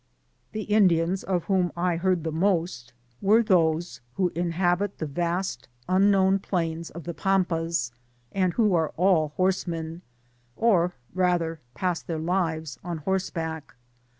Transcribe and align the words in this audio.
The 0.53 0.63
Indians 0.63 1.21
of 1.23 1.43
whom 1.43 1.71
I 1.77 1.97
heard 1.97 2.23
the 2.23 2.31
most 2.31 2.91
were 3.21 3.43
those 3.43 4.01
who 4.15 4.31
inhabit 4.33 4.97
the 4.97 5.05
vast 5.05 5.67
unknown 5.87 6.39
plains 6.39 6.89
of 6.89 7.03
the 7.03 7.13
Pampas, 7.13 7.91
and 8.31 8.53
who 8.55 8.73
are 8.73 8.89
all 8.97 9.27
horsemen, 9.37 10.01
or 10.55 10.95
rather 11.13 11.59
pass 11.75 12.01
their 12.01 12.17
lives 12.17 12.79
on 12.83 12.97
horseback. 13.05 13.75